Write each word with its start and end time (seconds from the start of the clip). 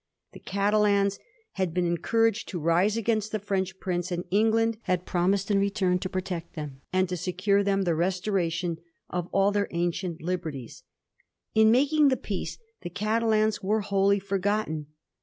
The 0.31 0.39
Catalans 0.39 1.19
had 1.51 1.75
been 1.75 1.85
encouraged 1.85 2.49
to 2.49 2.59
rise 2.59 2.95
agamst 2.97 3.29
the 3.29 3.37
French 3.37 3.79
prince, 3.79 4.11
and 4.11 4.23
England 4.31 4.79
had 4.85 5.05
promised 5.05 5.51
in 5.51 5.59
return 5.59 5.99
to 5.99 6.09
protect 6.09 6.55
them, 6.55 6.81
and 6.91 7.07
to 7.07 7.15
secure 7.15 7.61
them 7.61 7.83
the 7.83 7.93
restoration 7.93 8.79
of 9.11 9.29
all 9.31 9.51
their 9.51 9.67
ancient 9.69 10.19
liberties. 10.19 10.81
In 11.53 11.69
making 11.69 12.07
the 12.07 12.17
peace 12.17 12.57
the 12.81 12.89
Catalans 12.89 13.61
were 13.61 13.81
wholly 13.81 14.17
forgotten. 14.17 14.87